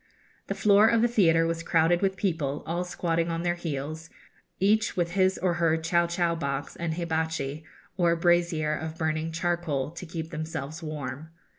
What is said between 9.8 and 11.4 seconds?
to keep themselves warm.